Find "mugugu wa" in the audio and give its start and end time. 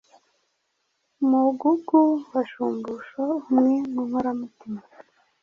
1.29-2.41